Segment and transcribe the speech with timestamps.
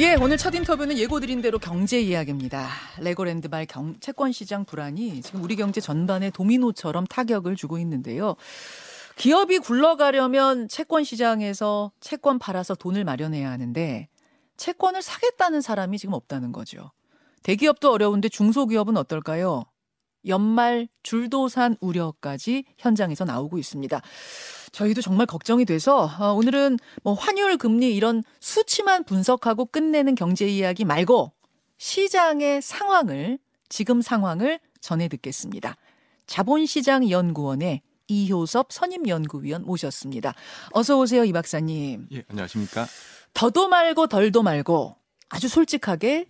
[0.00, 2.68] 예, 오늘 첫 인터뷰는 예고 드린 대로 경제 이야기입니다.
[3.00, 8.36] 레고랜드 말 경, 채권 시장 불안이 지금 우리 경제 전반에 도미노처럼 타격을 주고 있는데요.
[9.16, 14.06] 기업이 굴러가려면 채권 시장에서 채권 팔아서 돈을 마련해야 하는데
[14.56, 16.92] 채권을 사겠다는 사람이 지금 없다는 거죠.
[17.42, 19.64] 대기업도 어려운데 중소기업은 어떨까요?
[20.28, 24.00] 연말 줄도산 우려까지 현장에서 나오고 있습니다.
[24.72, 30.84] 저희도 정말 걱정이 돼서 어, 오늘은 뭐 환율 금리 이런 수치만 분석하고 끝내는 경제 이야기
[30.84, 31.32] 말고
[31.78, 35.76] 시장의 상황을 지금 상황을 전해 듣겠습니다.
[36.26, 40.34] 자본시장 연구원의 이효섭 선임연구위원 모셨습니다.
[40.72, 42.08] 어서 오세요, 이 박사님.
[42.12, 42.86] 예, 안녕하십니까?
[43.34, 44.96] 더도 말고 덜도 말고
[45.28, 46.26] 아주 솔직하게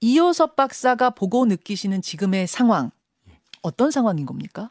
[0.00, 2.92] 이효섭 박사가 보고 느끼시는 지금의 상황
[3.62, 4.70] 어떤 상황인 겁니까?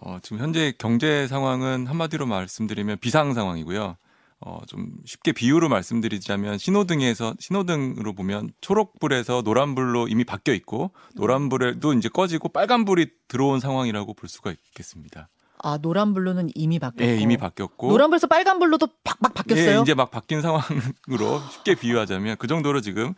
[0.00, 3.96] 어, 지금 현재 경제 상황은 한마디로 말씀드리면 비상 상황이고요.
[4.42, 12.08] 어, 좀 쉽게 비유로 말씀드리자면 신호등에서 신호등으로 보면 초록불에서 노란불로 이미 바뀌어 있고 노란불에도 이제
[12.08, 15.28] 꺼지고 빨간불이 들어온 상황이라고 볼 수가 있겠습니다.
[15.62, 19.76] 아 노란불로는 이미 바뀌었고 예, 이미 바뀌었고 노란불에서 빨간불로도 팍팍 바뀌었어요.
[19.76, 23.12] 예, 이제 막 바뀐 상황으로 쉽게 비유하자면 그 정도로 지금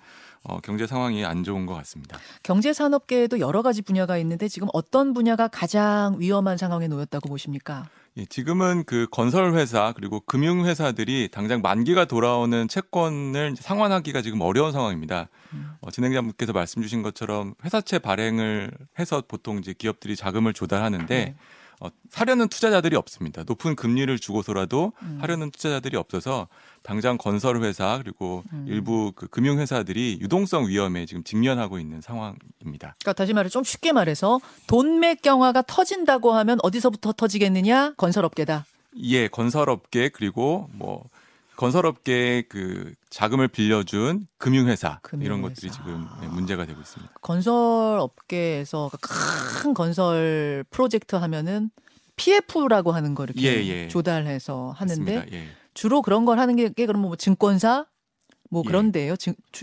[0.44, 2.18] 어, 경제 상황이 안 좋은 것 같습니다.
[2.42, 7.88] 경제 산업계에도 여러 가지 분야가 있는데 지금 어떤 분야가 가장 위험한 상황에 놓였다고 보십니까?
[8.18, 14.72] 예, 지금은 그 건설 회사 그리고 금융 회사들이 당장 만기가 돌아오는 채권을 상환하기가 지금 어려운
[14.72, 15.28] 상황입니다.
[15.54, 15.72] 음.
[15.80, 21.34] 어, 진행자분께서 말씀 주신 것처럼 회사채 발행을 해서 보통 이제 기업들이 자금을 조달하는데 네.
[21.82, 23.42] 어, 사려는 투자자들이 없습니다.
[23.44, 25.18] 높은 금리를 주고서라도 음.
[25.20, 26.46] 하려는 투자자들이 없어서
[26.82, 28.66] 당장 건설 회사 그리고 음.
[28.68, 32.94] 일부 그 금융 회사들이 유동성 위험에 지금 직면하고 있는 상황입니다.
[33.00, 37.94] 그러니까 다시 말해 좀 쉽게 말해서 돈맥 경화가 터진다고 하면 어디서부터 터지겠느냐?
[37.96, 38.64] 건설업계다.
[39.02, 41.04] 예, 건설업계 그리고 뭐
[41.62, 45.48] 건설업계의 그 자금을 빌려준 금융회사 이런 금융회사.
[45.48, 47.12] 것들이 지금 네, 문제가 되고 있습니다.
[47.20, 51.70] 건설업계에서 큰 건설 프로젝트 하면은
[52.16, 53.88] PF라고 하는 거 이렇게 예, 예.
[53.88, 55.26] 조달해서 하는데.
[55.32, 55.44] 예.
[55.72, 57.86] 주로 그런 걸 하는 게, 게 그럼 뭐 증권사
[58.50, 58.68] 뭐 예.
[58.68, 59.14] 그런데요.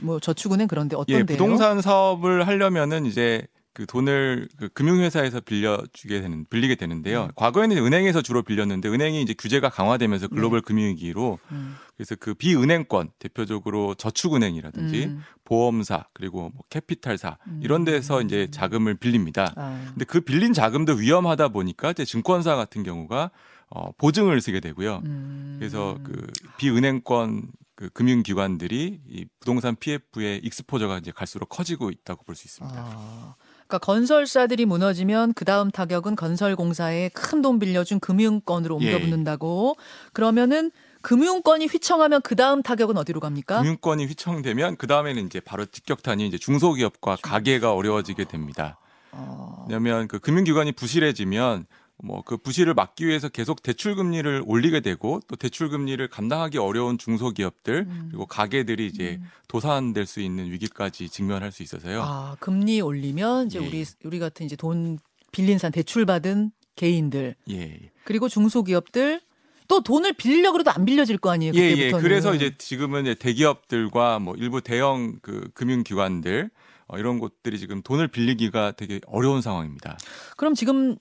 [0.01, 1.25] 뭐 저축은행 그런데 예, 어떤데요?
[1.25, 7.25] 부동산 사업을 하려면은 이제 그 돈을 그 금융회사에서 빌려주게 되는 빌리게 되는데요.
[7.25, 7.31] 음.
[7.35, 13.93] 과거에는 은행에서 주로 빌렸는데 은행이 이제 규제가 강화되면서 글로벌 금융위기로 음, 그래서 그 비은행권 대표적으로
[13.95, 17.59] 저축은행이라든지 음, 보험사 그리고 뭐 캐피탈사 음.
[17.63, 19.53] 이런 데서 이제 자금을 빌립니다.
[19.55, 23.31] 아, 근데 그 빌린 자금도 위험하다 보니까 이제 증권사 같은 경우가
[23.69, 25.01] 어, 보증을 쓰게 되고요.
[25.05, 25.55] 음.
[25.59, 26.25] 그래서 그
[26.57, 32.77] 비은행권 그 금융기관들이 이 부동산 PF의 익스포저가 이제 갈수록 커지고 있다고 볼 수 있습니다.
[32.77, 33.35] 아,
[33.69, 38.87] 그러니까 건설사들이 무너지면 그 다음 타격은 건설공사에 큰 돈 빌려준 금융권으로 예.
[38.87, 39.77] 옮겨붙는다고.
[40.11, 40.71] 그러면은
[41.01, 43.59] 금융권이 휘청하면 그 다음 타격은 어디로 갑니까?
[43.59, 48.77] 금융권이 휘청되면 그 다음에는 이제 바로 직격탄이 이제 중소기업과 가게가 어려워지게 됩니다.
[49.11, 51.65] 어, 왜냐하면 그 금융기관이 부실해지면
[52.03, 56.97] 뭐 그 부실을 막기 위해서 계속 대출 금리를 올리게 되고 또 대출 금리를 감당하기 어려운
[56.97, 58.07] 중소기업들 음.
[58.09, 62.01] 그리고 가게들이 이제 도산될 수 있는 위기까지 직면할 수 있어서요.
[62.03, 63.67] 아, 금리 올리면 이제 예.
[63.67, 64.99] 우리 우리 같은 이제 돈
[65.31, 67.55] 빌린 산 대출 받은 개인들 예.
[67.55, 67.91] 예.
[68.03, 69.21] 그리고 중소기업들
[69.67, 71.53] 또 돈을 빌려 그래도 안 빌려질 거 아니에요.
[71.55, 71.69] 예, 예.
[71.69, 72.03] 그때부터는.
[72.03, 76.49] 그래서 이제 지금은 이제 대기업들과 뭐 일부 대형 그 금융기관들
[76.87, 79.97] 어, 이런 곳들이 지금 돈을 빌리기가 되게 어려운 상황입니다.
[80.37, 80.97] 그럼 지금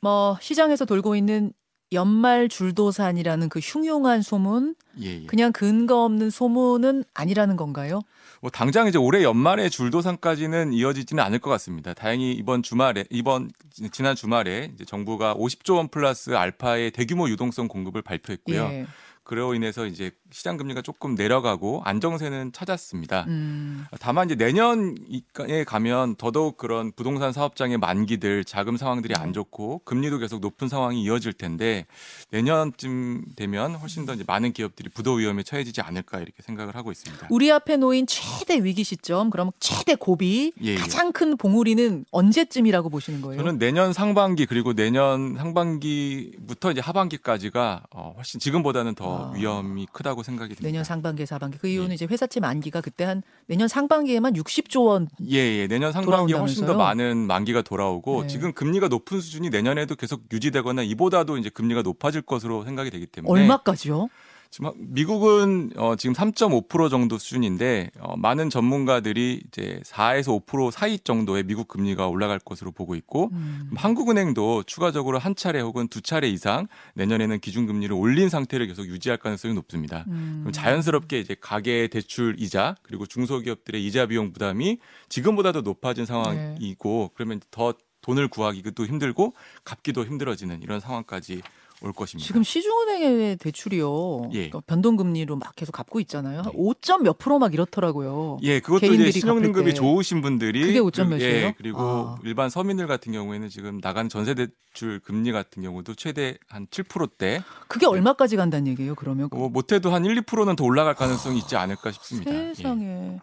[0.00, 1.52] 뭐 시장에서 돌고 있는
[1.92, 5.26] 연말 줄도산이라는 그 흉흉한 소문 예, 예.
[5.26, 8.00] 그냥 근거 없는 소문은 아니라는 건가요?
[8.40, 11.92] 뭐 당장 이제 올해 연말에 줄도산까지는 이어지지는 않을 것 같습니다.
[11.92, 13.50] 다행히 이번 주말에 이번
[13.92, 18.62] 지난 주말에 이제 정부가 50조 원 플러스 알파의 대규모 유동성 공급을 발표했고요.
[18.72, 18.86] 예.
[19.30, 23.26] 그로 인해서 이제 시장 금리가 조금 내려가고 안정세는 찾았습니다.
[23.28, 23.84] 음.
[24.00, 30.40] 다만 이제 내년에 가면 더더욱 그런 부동산 사업장의 만기들 자금 상황들이 안 좋고 금리도 계속
[30.40, 31.86] 높은 상황이 이어질 텐데
[32.32, 37.28] 내년쯤 되면 훨씬 더 이제 많은 기업들이 부도 위험에 처해지지 않을까 이렇게 생각을 하고 있습니다.
[37.30, 40.74] 우리 앞에 놓인 최대 위기 시점, 그럼 최대 고비, 예, 예.
[40.74, 43.40] 가장 큰 봉우리는 언제쯤이라고 보시는 거예요?
[43.40, 49.19] 저는 내년 상반기 그리고 내년 상반기부터 이제 하반기까지가 어, 훨씬 지금보다는 더 아.
[49.34, 50.66] 위험이 크다고 생각이 듭니다.
[50.66, 51.58] 내년 상반기, 사반기.
[51.58, 51.94] 그 이유는 예.
[51.94, 55.08] 이제 회사채 만기가 그때 한 내년 상반기에만 60조 원.
[55.30, 55.66] 예, 예.
[55.66, 56.74] 내년 상반기에 훨씬 더?
[56.74, 58.28] 많은 만기가 돌아오고 네.
[58.28, 63.40] 지금 금리가 높은 수준이 내년에도 계속 유지되거나 이보다도 이제 금리가 높아질 것으로 생각이 되기 때문에
[63.40, 64.08] 얼마까지요?
[64.50, 71.44] 지금 미국은 어, 지금 3.5% 정도 수준인데 어, 많은 전문가들이 이제 4에서 5% 사이 정도의
[71.44, 73.70] 미국 금리가 올라갈 것으로 보고 있고 음.
[73.76, 79.54] 한국은행도 추가적으로 한 차례 혹은 두 차례 이상 내년에는 기준금리를 올린 상태를 계속 유지할 가능성이
[79.54, 80.04] 높습니다.
[80.08, 80.40] 음.
[80.42, 87.40] 그럼 자연스럽게 이제 가계 대출 이자 그리고 중소기업들의 이자 비용 부담이 지금보다도 높아진 상황이고 그러면
[87.52, 91.42] 더 돈을 구하기도 힘들고 갚기도 힘들어지는 이런 상황까지
[91.82, 92.26] 올 것입니다.
[92.26, 94.30] 지금 시중은행의 대출이요.
[94.32, 94.48] 예.
[94.48, 96.42] 그러니까 변동금리로 막 계속 갚고 있잖아요.
[96.42, 98.38] 한 5점 몇 프로 막 이렇더라고요.
[98.42, 99.74] 예, 그것도 이제 신용등급이.
[99.74, 101.46] 좋으신 분들이 그게 5점 그리고- 몇이에요?
[101.46, 102.18] 예, 그리고 아.
[102.24, 107.86] 일반 서민들 같은 경우에는 지금 나가는 전세 대출 금리 같은 경우도 최대 한 7%대, 그게
[107.86, 108.94] 얼마까지 간다는 얘기예요?
[108.94, 112.32] 그러면 뭐 못해도 한 1, 2%는 더 올라갈 가능성이 있지 않을까 싶습니다.
[112.50, 112.54] 예.
[112.54, 113.20] 세상에.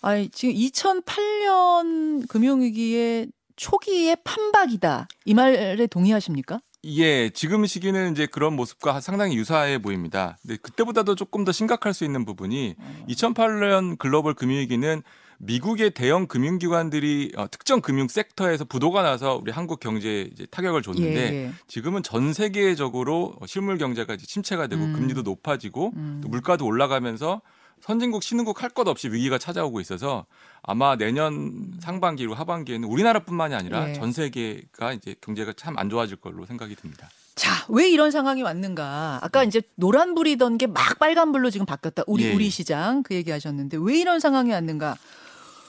[0.00, 5.06] 아니 지금 2008년 금융위기의 초기의 판박이다.
[5.26, 6.60] 이 말에 동의하십니까?
[6.84, 10.36] 예, 지금 시기는 이제 그런 모습과 상당히 유사해 보입니다.
[10.42, 12.74] 근데 그때보다도 조금 더 심각할 수 있는 부분이
[13.08, 15.02] 2008년 글로벌 금융위기는
[15.38, 21.32] 미국의 대형 금융기관들이 어, 특정 금융 섹터에서 부도가 나서 우리 한국 경제에 이제 타격을 줬는데
[21.32, 21.52] 예, 예.
[21.66, 24.92] 지금은 전 세계적으로 실물 경제가 침체가 되고 음.
[24.92, 26.20] 금리도 높아지고 음.
[26.22, 27.42] 또 물가도 올라가면서
[27.82, 30.24] 선진국 신흥국 할 것 없이 위기가 찾아오고 있어서
[30.62, 33.92] 아마 내년 상반기로 하반기에는 우리나라뿐만이 아니라 예.
[33.94, 37.10] 전 세계가 이제 경제가 참 안 좋아질 걸로 생각이 듭니다.
[37.34, 39.18] 자, 왜 이런 상황이 왔는가?
[39.22, 42.02] 아까 이제 노란불이던 게 막 빨간불로 지금 바뀌었다.
[42.06, 42.34] 우리 예.
[42.34, 44.96] 우리 시장 그 얘기하셨는데 왜 이런 상황이 왔는가?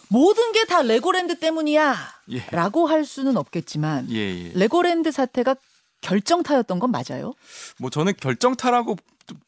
[0.09, 1.95] 모든 게 다 레고랜드 때문이야.
[2.31, 2.45] 예.
[2.51, 4.51] 라고 할 수는 없겠지만 예, 예.
[4.53, 5.55] 레고랜드 사태가
[6.01, 7.33] 결정타였던 건 맞아요?
[7.79, 8.97] 뭐 저는 결정타라고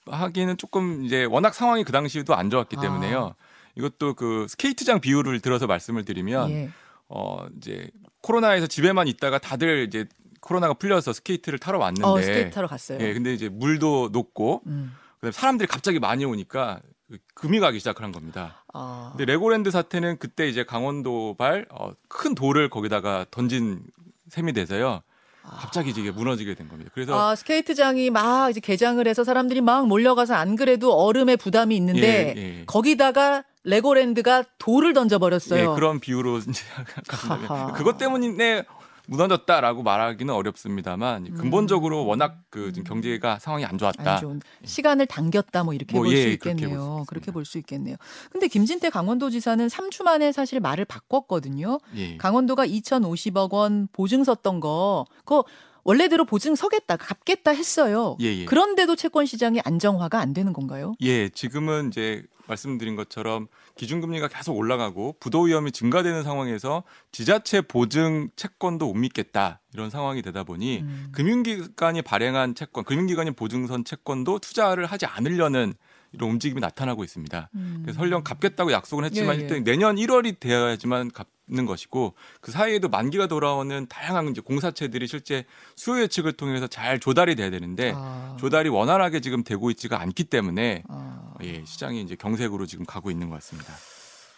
[0.06, 2.81] 하기에는 조금 이제 워낙 상황이 그 당시에도 안 좋았기 아.
[2.81, 3.36] 때문에요.
[3.75, 6.69] 이것도 그 스케이트장 비유를 들어서 말씀을 드리면 예.
[7.07, 7.89] 어 이제
[8.22, 10.06] 코로나에서 집에만 있다가 다들 이제
[10.39, 13.00] 코로나가 풀려서 스케이트를 타러 왔는데 어, 스케이트 타러 갔어요.
[13.01, 14.95] 예, 근데 이제 온도 높고 음.
[15.16, 16.80] 그다음에 사람들이 갑자기 많이 오니까
[17.10, 18.63] 그 금이 가기 시작한 겁니다.
[18.74, 19.10] 아.
[19.12, 23.83] 근데 레고랜드 사태는 그때 이제 강원도발 어, 큰 돌을 거기다가 던진
[24.30, 25.01] 셈이 돼서요.
[25.48, 26.92] 갑자기 이제 이게 무너지게 된 겁니다.
[26.94, 32.34] 그래서 아, 스케이트장이 막 이제 개장을 해서 사람들이 막 몰려가서 안 그래도 얼음에 부담이 있는데
[32.36, 32.64] 예, 예.
[32.66, 35.72] 거기다가 레고랜드가 돌을 던져버렸어요.
[35.72, 36.40] 예, 그런 비유로.
[37.76, 38.64] 그것 때문에
[39.07, 44.19] 무너졌다라고 말하기는 어렵습니다만 근본적으로 워낙 그 경제가 상황이 안 좋았다.
[44.22, 44.30] 음.
[44.30, 47.04] 안 시간을 당겼다 뭐 이렇게 뭐, 볼수 예, 볼수 있겠네요.
[47.07, 47.96] 그렇게 볼 수 있겠네요.
[48.31, 51.80] 근데 김진태 강원도지사는 3주 만에 사실 말을 바꿨거든요.
[51.96, 52.18] 예.
[52.18, 55.46] 강원도가 2,050억 원 보증 섰던 거 그거
[55.86, 58.18] 원래대로 보증 서겠다, 갚겠다 했어요.
[58.20, 58.46] 예, 예.
[58.46, 60.96] 그런데도 채권 시장이 안정화가 안 되는 건가요?
[61.02, 68.88] 예, 지금은 이제 말씀드린 것처럼 기준금리가 계속 올라가고 부도 위험이 증가되는 상황에서 지자체 보증 채권도
[68.88, 71.10] 못 믿겠다 이런 상황이 되다 보니 음.
[71.12, 75.76] 금융기관이 발행한 채권, 금융기관이 보증선 채권도 투자를 하지 않으려는
[76.16, 77.50] 이런 움직임이 나타나고 있습니다.
[77.56, 77.80] 음.
[77.84, 79.44] 그래서 설령 갚겠다고 약속은 했지만 예, 예.
[79.44, 85.46] 일단 내년 1월이 되어야지만 갚는 것이고 그 사이에도 만기가 돌아오는 다양한 이제 공사체들이 실제
[85.76, 88.36] 수요 예측을 통해서 잘 조달이 돼야 되는데 아.
[88.40, 91.34] 조달이 원활하게 지금 되고 있지가 않기 때문에 아.
[91.44, 93.74] 예, 시장이 이제 경색으로 지금 가고 있는 것 같습니다.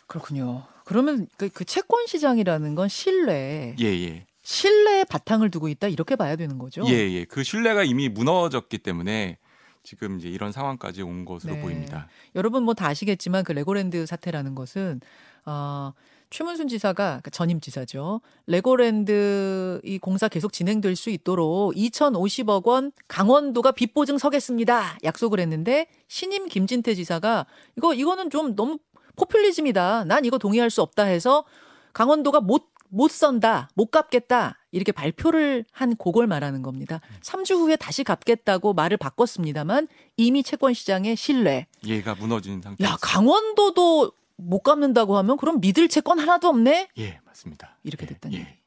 [0.07, 0.65] 그렇군요.
[0.85, 4.25] 그러면 그, 그 채권 시장이라는 건 신뢰, 예, 예.
[4.41, 6.83] 신뢰의 바탕을 두고 있다 이렇게 봐야 되는 거죠.
[6.88, 7.25] 예, 예.
[7.25, 9.38] 그 신뢰가 이미 무너졌기 때문에
[9.87, 11.61] 지금 이제 이런 상황까지 온 것으로 네.
[11.61, 12.09] 보입니다.
[12.35, 14.99] 여러분 뭐 다 아시겠지만 그 레고랜드 사태라는 것은
[15.45, 15.93] 어,
[16.29, 18.19] 최문순 지사가 그러니까 전임 지사죠.
[18.47, 24.97] 레고랜드 이 공사 계속 진행될 수 있도록 2,050억 원 강원도가 빚 보증 서겠습니다.
[25.05, 27.45] 약속을 했는데 신임 김진태 지사가
[27.77, 28.79] 이거 이거는 좀 너무
[29.15, 30.03] 포퓰리즘이다.
[30.03, 31.45] 난 이거 동의할 수 없다 해서
[31.94, 37.01] 강원도가 못 못 선다, 못 갚겠다 이렇게 발표를 한 그걸 말하는 겁니다.
[37.21, 42.83] 3주 후에 다시 갚겠다고 말을 바꿨습니다만 이미 채권 시장의 신뢰, 얘가 무너진 상태.
[42.83, 47.77] 야 강원도도 못 갚는다고 하면 그럼 믿을 채권 하나도 없네 예, 맞습니다.
[47.83, 48.57] 이렇게 예, 됐다는 예.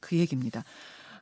[0.00, 0.64] 그 얘기입니다.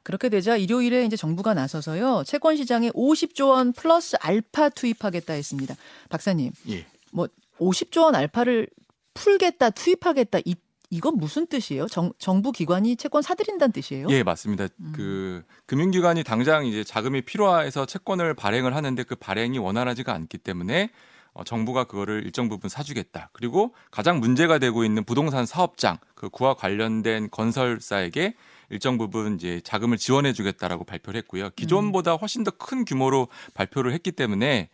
[0.03, 5.77] 그렇게 되자 일요일에 이제 정부가 나서서요 채권 시장에 50조 원 플러스 알파 투입하겠다 했습니다.
[6.09, 6.87] 박사님, 예.
[7.13, 7.29] 뭐
[7.59, 8.69] 50조 원 알파를
[9.15, 10.55] 풀겠다 투입하겠다 이
[10.93, 11.87] 이건 무슨 뜻이에요?
[11.87, 14.09] 정, 정부 기관이 채권 사들인다는 뜻이에요?
[14.11, 14.69] 예, 맞습니다.
[14.79, 14.93] 음.
[14.95, 20.91] 그 금융기관이 당장 이제 자금이 필요해서 채권을 발행을 하는데 그 발행이 원활하지가 않기 때문에
[21.33, 23.31] 어, 정부가 그거를 일정 부분 사주겠다.
[23.33, 28.35] 그리고 가장 문제가 되고 있는 부동산 사업장, 그 그와 관련된 건설사에게
[28.69, 31.49] 일정 부분 이제 자금을 지원해 주겠다라고 발표를 했고요.
[31.57, 34.69] 기존보다 훨씬 더 큰 규모로 발표를 했기 때문에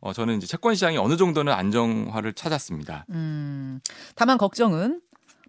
[0.00, 3.06] 어, 저는 이제 채권 시장이 어느 정도는 안정화를 찾았습니다.
[3.10, 3.78] 음,
[4.16, 5.00] 다만 걱정은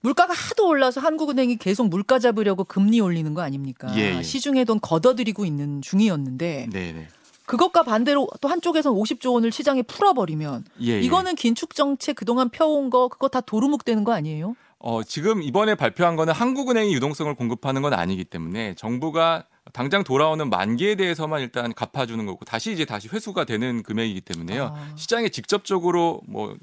[0.01, 3.87] 물가가 하도 올라서 한국은행이 계속 물가 잡으려고 금리 올리는 거 아닙니까?
[3.95, 4.23] 예, 예.
[4.23, 7.07] 시중에 돈 걷어들이고 있는 중이었는데 네, 네.
[7.45, 11.01] 그것과 반대로 또 한쪽에서는 50조 원을 시장에 풀어버리면 예, 예.
[11.01, 14.55] 이거는 긴축 정책 그동안 펴온 거 그거 다 도루묵 되는 거 아니에요?
[14.79, 20.95] 어, 지금 이번에 발표한 거는 한국은행이 유동성을 공급하는 건 아니기 때문에 정부가 당장 돌아오는 만기에
[20.95, 24.73] 대해서만 일단 갚아주는 거고 다시 이제 다시 회수가 되는 금액이기 때문에요.
[24.75, 24.93] 아.
[24.95, 26.55] 시장에 직접적으로 뭐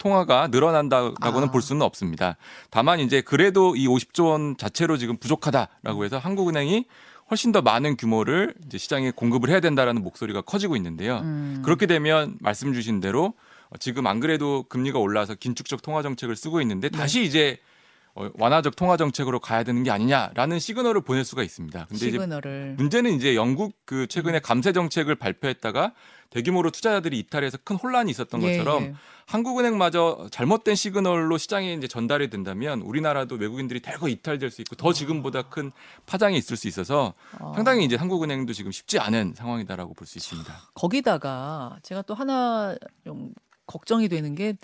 [0.00, 1.50] 통화가 늘어난다라고는 아.
[1.52, 2.36] 볼 수는 없습니다.
[2.70, 6.86] 다만 이제 그래도 이 50조 원 자체로 지금 부족하다라고 해서 한국은행이
[7.30, 11.18] 훨씬 더 많은 규모를 이제 시장에 공급을 해야 된다라는 목소리가 커지고 있는데요.
[11.18, 11.62] 음.
[11.64, 13.34] 그렇게 되면 말씀 주신 대로
[13.68, 16.98] 어, 지금 안 그래도 금리가 올라서 긴축적 통화 정책을 쓰고 있는데 네.
[16.98, 17.69] 다시 이제 어,
[18.14, 21.86] 완화적 통화 정책으로 가야 되는 게 아니냐라는 시그널을 보낼 수가 있습니다.
[21.86, 25.92] 근데 이제 시그널을 문제는 이제 영국 그 최근에 감세 정책을 발표했다가
[26.30, 28.94] 대규모로 투자자들이 이탈해서 큰 혼란이 있었던 예, 것처럼 예.
[29.26, 35.42] 한국은행마저 잘못된 시그널로 시장에 이제 전달이 된다면 우리나라도 외국인들이 대거 이탈될 수 있고 더 지금보다
[35.42, 35.72] 큰
[36.06, 37.52] 파장이 있을 수 있어서 아.
[37.54, 40.52] 상당히 이제 한국은행도 지금 쉽지 않은 상황이다라고 볼 수 있습니다.
[40.74, 43.32] 거기다가 제가 또 하나 좀
[43.66, 44.56] 걱정이 되는 게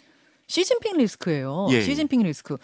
[0.49, 1.69] 시진핑 리스크예요.
[1.71, 1.81] 예.
[1.81, 2.57] 시진핑 리스크.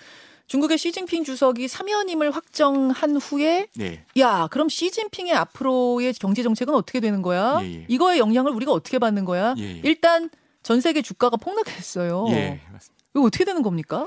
[0.52, 4.04] 중국의 시진핑 주석이 사면임을 확정한 후에 네.
[4.18, 7.60] 야 그럼 시진핑의 앞으로의 경제 정책은 어떻게 되는 거야?
[7.62, 7.84] 예, 예.
[7.88, 9.54] 이거의 영향을 우리가 어떻게 받는 거야?
[9.56, 9.80] 예, 예.
[9.82, 10.28] 일단
[10.62, 12.26] 전 세계 주가가 폭락했어요.
[12.32, 13.02] 예, 맞습니다.
[13.14, 14.06] 이거 어떻게 되는 겁니까?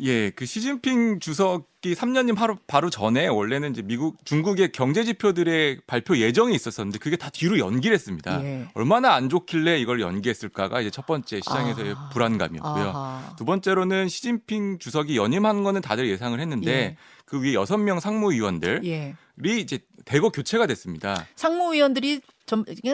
[0.00, 6.16] 예, 그 시진핑 주석이 3년님 바로 바로 전에 원래는 이제 미국 중국의 경제 지표들의 발표
[6.16, 8.44] 예정이 있었었는데 그게 다 뒤로 연기를 했습니다.
[8.44, 8.68] 예.
[8.74, 12.10] 얼마나 안 좋길래 이걸 연기했을까가 이제 첫 번째 시장에서의 아.
[12.12, 12.88] 불안감이었고요.
[12.88, 13.36] 아하.
[13.36, 16.96] 두 번째로는 시진핑 주석이 연임한 거는 다들 예상을 했는데 예.
[17.24, 19.14] 그 위에 여섯 명 상무위원들이 예.
[19.44, 21.26] 이제 대거 교체가 됐습니다.
[21.36, 22.20] 상무위원들이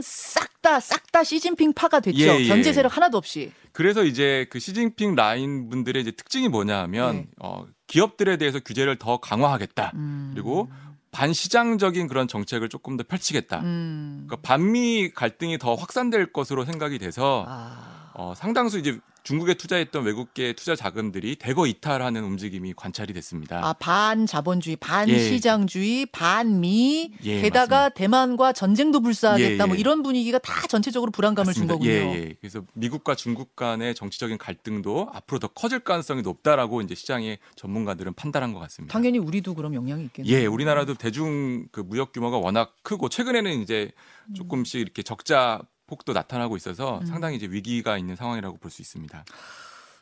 [0.02, 2.18] 싹다 싹 다 시진핑 파가 됐죠.
[2.18, 2.48] 예, 예.
[2.48, 3.52] 견제 세력 하나도 없이.
[3.70, 7.26] 그래서 이제 그 시진핑 라인 분들의 이제 특징이 뭐냐 하면 네.
[7.38, 9.92] 어, 기업들에 대해서 규제를 더 강화하겠다.
[9.94, 10.32] 음.
[10.34, 10.68] 그리고
[11.12, 13.60] 반시장적인 그런 정책을 조금 더 펼치겠다.
[13.60, 14.24] 음.
[14.26, 17.93] 그러니까 반미 갈등이 더 확산될 것으로 생각이 돼서 아.
[18.14, 23.66] 어, 상당수 이제 중국에 투자했던 외국계 투자 자금들이 대거 이탈하는 움직임이 관찰이 됐습니다.
[23.66, 25.18] 아, 반 자본주의, 반 예.
[25.18, 29.64] 시장주의, 반미, 예, 게다가 대만과 전쟁도 불사하겠다.
[29.64, 29.80] 예, 뭐 예.
[29.80, 31.74] 이런 분위기가 다 전체적으로 불안감을 준 맞습니다.
[31.74, 31.90] 거군요.
[31.90, 32.34] 예, 예.
[32.38, 38.52] 그래서 미국과 중국 간의 정치적인 갈등도 앞으로 더 커질 가능성이 높다라고 이제 시장의 전문가들은 판단한
[38.52, 38.92] 것 같습니다.
[38.92, 40.36] 당연히 우리도 그럼 영향이 있겠네요.
[40.36, 43.90] 예, 우리나라도 대중 그 무역 규모가 워낙 크고 최근에는 이제
[44.34, 47.06] 조금씩 이렇게 적자 폭도 나타나고 있어서 음.
[47.06, 49.24] 상당히 이제 위기가 있는 상황이라고 볼 수 있습니다.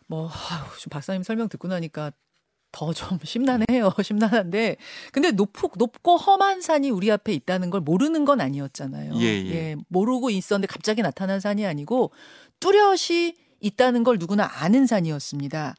[0.07, 2.12] 뭐 아유, 좀 박사님 설명 듣고 나니까
[2.73, 3.93] 더 좀 심란해요.
[4.03, 4.77] 심란한데
[5.12, 9.15] 근데 높고 높고 험한 산이 우리 앞에 있다는 걸 모르는 건 아니었잖아요.
[9.17, 9.77] 예, 예.
[9.89, 12.12] 모르고 있었는데 갑자기 나타난 산이 아니고
[12.61, 15.75] 뚜렷이 있다는 걸 누구나 아는 산이었습니다.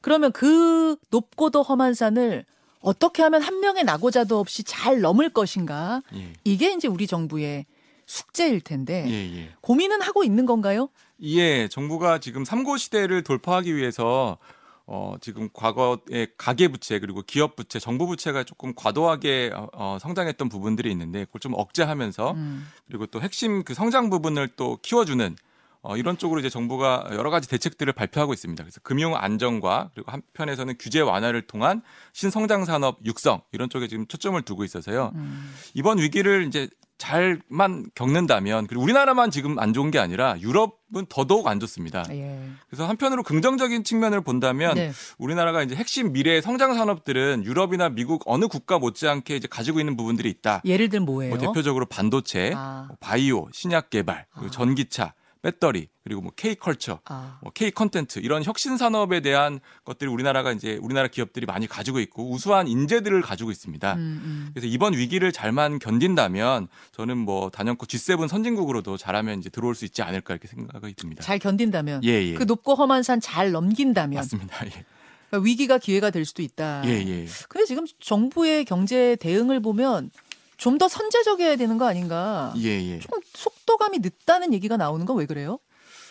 [0.00, 2.44] 그러면 그 높고도 험한 산을
[2.80, 6.02] 어떻게 하면 한 명의 낙오자도 없이 잘 넘을 것인가?
[6.14, 7.64] 예, 이게 이제 우리 정부의
[8.06, 9.50] 숙제일 텐데 예, 예.
[9.60, 10.88] 고민은 하고 있는 건가요?
[11.22, 14.38] 예, 정부가 지금 삼고 시대를 돌파하기 위해서
[14.86, 20.48] 어, 지금 과거의 가계 부채 그리고 기업 부채, 정부 부채가 조금 과도하게 어, 어, 성장했던
[20.48, 22.66] 부분들이 있는데 그걸 좀 억제하면서 음.
[22.86, 25.36] 그리고 또 핵심 그 성장 부분을 또 키워주는
[25.84, 28.64] 어, 이런 쪽으로 이제 정부가 여러 가지 대책들을 발표하고 있습니다.
[28.64, 31.82] 그래서 금융 안정과 그리고 한편에서는 규제 완화를 통한
[32.14, 35.12] 신성장 산업 육성 이런 쪽에 지금 초점을 두고 있어서요.
[35.14, 35.54] 음.
[35.74, 41.60] 이번 위기를 이제 잘만 겪는다면 그리고 우리나라만 지금 안 좋은 게 아니라 유럽은 더더욱 안
[41.60, 42.04] 좋습니다.
[42.10, 42.48] 예.
[42.68, 44.92] 그래서 한편으로 긍정적인 측면을 본다면 네.
[45.18, 50.30] 우리나라가 이제 핵심 미래 성장 산업들은 유럽이나 미국 어느 국가 못지않게 이제 가지고 있는 부분들이
[50.30, 50.62] 있다.
[50.64, 51.34] 예를 들면 뭐예요?
[51.34, 52.84] 뭐 대표적으로 반도체, 아.
[52.88, 54.50] 뭐 바이오, 신약 개발, 그리고 아.
[54.50, 55.14] 전기차,
[55.44, 57.38] 배터리, 그리고 뭐 K 컬처, 아.
[57.42, 62.30] 뭐 K 컨텐츠 이런 혁신 산업에 대한 것들이 우리나라가 이제 우리나라 기업들이 많이 가지고 있고
[62.30, 63.92] 우수한 인재들을 가지고 있습니다.
[63.94, 64.50] 음, 음.
[64.54, 70.00] 그래서 이번 위기를 잘만 견딘다면 저는 뭐 단연코 G7 선진국으로도 잘하면 이제 들어올 수 있지
[70.02, 71.22] 않을까 이렇게 생각이 듭니다.
[71.22, 72.34] 잘 견딘다면 예, 예.
[72.34, 74.66] 그 높고 험한 산 잘 넘긴다면 맞습니다.
[74.66, 74.84] 예.
[75.30, 76.82] 그러니까 위기가 기회가 될 수도 있다.
[76.86, 77.26] 예, 예.
[77.48, 80.10] 근데 지금 정부의 경제 대응을 보면
[80.56, 82.52] 좀 더 선제적이어야 되는 거 아닌가?
[82.56, 82.98] 예, 예.
[83.00, 85.58] 조금 속도감이 늦다는 얘기가 나오는 건 왜 그래요?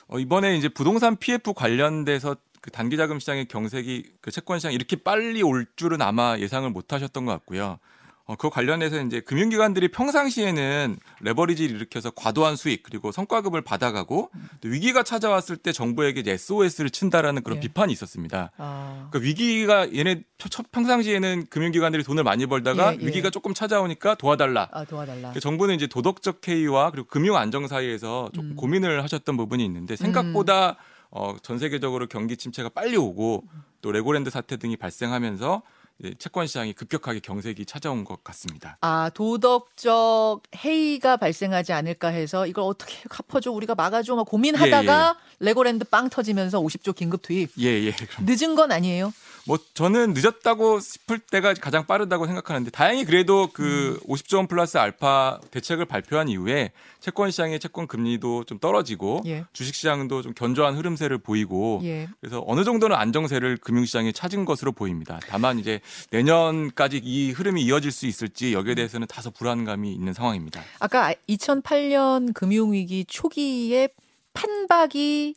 [0.07, 4.95] 어, 이번에 이제 부동산 PF 관련돼서 그 단기 자금 시장의 경색이 그 채권 시장 이렇게
[4.95, 7.79] 빨리 올 줄은 아마 예상을 못 하셨던 것 같고요.
[8.25, 15.03] 어, 그 관련해서 이제 금융기관들이 평상시에는 레버리지를 일으켜서 과도한 수익 그리고 성과급을 받아가고 또 위기가
[15.03, 17.61] 찾아왔을 때 정부에게 이제 SOS를 친다라는 그런 예.
[17.61, 18.51] 비판이 있었습니다.
[18.57, 19.09] 아.
[19.11, 20.23] 그러니까 위기가 얘네
[20.71, 23.05] 평상시에는 금융기관들이 돈을 많이 벌다가 예, 예.
[23.05, 24.69] 위기가 조금 찾아오니까 도와달라.
[24.71, 25.19] 아 도와달라.
[25.19, 28.55] 그러니까 정부는 이제 도덕적 해이와 그리고 금융 안정 사이에서 조금 음.
[28.55, 30.77] 고민을 하셨던 부분이 있는데 생각보다
[31.11, 33.43] 어, 전 세계적으로 경기 침체가 빨리 오고
[33.81, 35.82] 또 레고랜드 사태 등이 발생하면서 예,
[36.17, 38.77] 채권 시장이 급격하게 경색이 찾아온 것 같습니다.
[38.81, 46.09] 아, 도덕적 해이가 발생하지 않을까 해서 이걸 어떻게 갚아줘 우리가 막아줘 막 고민하다가 레고랜드 빵
[46.09, 47.51] 터지면서 50조 긴급 투입.
[47.59, 47.91] 예, 예.
[47.91, 49.13] 그럼 늦은 건 아니에요.
[49.45, 55.39] 뭐 저는 늦었다고 싶을 때가 가장 빠르다고 생각하는데 다행히 그래도 그 50조 원 플러스 알파
[55.51, 56.71] 대책을 발표한 이후에
[57.01, 59.45] 채권 시장의 채권 금리도 좀 떨어지고 예.
[59.51, 62.07] 주식 시장도 좀 견조한 흐름세를 보이고 예.
[62.21, 65.19] 그래서 어느 정도는 안정세를 금융 시장에 찾은 것으로 보입니다.
[65.27, 70.61] 다만 이제 내년까지 이 흐름이 이어질 수 있을지 여기에 대해서는 다소 불안감이 있는 상황입니다.
[70.79, 73.89] 아까 2008년 금융위기 초기에
[74.33, 75.35] 판박이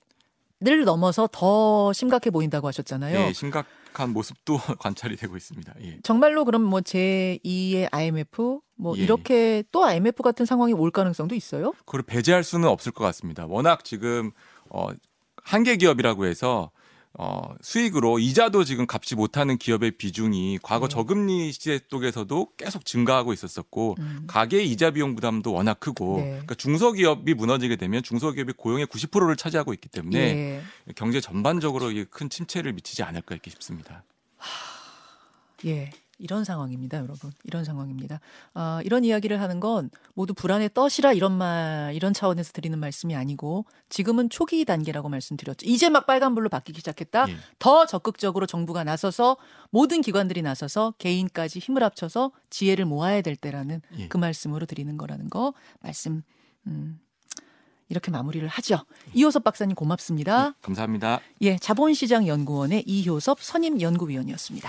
[0.59, 3.19] 를 넘어서 더 심각해 보인다고 하셨잖아요.
[3.19, 5.75] 예, 심각한 모습도 관찰이 되고 있습니다.
[5.83, 5.99] 예.
[6.03, 9.03] 정말로 그럼 뭐 제2의 IMF 뭐 예.
[9.03, 11.73] 이렇게 또 IMF 같은 상황이 올 가능성도 있어요?
[11.85, 13.45] 그걸 배제할 수는 없을 것 같습니다.
[13.47, 14.31] 워낙 지금
[14.71, 14.88] 어
[15.43, 16.71] 한계 기업이라고 해서
[17.18, 20.92] 어 수익으로 이자도 지금 갚지 못하는 기업의 비중이 과거 네.
[20.94, 24.25] 저금리 시대 쪽에서도 계속 증가하고 있었었고 음.
[24.26, 26.30] 가계 이자 비용 부담도 워낙 크고 네.
[26.30, 30.62] 그러니까 중소기업이 무너지게 되면 중소기업이 고용의 90%를 차지하고 있기 때문에 예.
[30.94, 34.04] 경제 전반적으로 큰 침체를 미치지 않을까 이렇게 싶습니다.
[35.64, 35.90] 예.
[36.18, 37.30] 이런 상황입니다, 여러분.
[37.44, 38.20] 이런 상황입니다.
[38.54, 43.66] 아, 이런 이야기를 하는 건 모두 불안에 떠시라 이런 말, 이런 차원에서 드리는 말씀이 아니고
[43.88, 45.66] 지금은 초기 단계라고 말씀드렸죠.
[45.66, 47.28] 이제 막 빨간불로 바뀌기 시작했다.
[47.28, 47.37] 예.
[47.58, 49.37] 더 적극적으로 정부가 나서서
[49.70, 54.08] 모든 기관들이 나서서 개인까지 힘을 합쳐서 지혜를 모아야 될 때라는 예.
[54.08, 56.23] 그 말씀으로 드리는 거라는 거 말씀,
[56.66, 56.99] 음,
[57.88, 58.78] 이렇게 마무리를 하죠.
[59.14, 60.54] 이효섭 박사님 고맙습니다.
[60.62, 61.20] 감사합니다.
[61.42, 64.68] 예, 자본시장연구원의 이효섭 선임 연구위원이었습니다.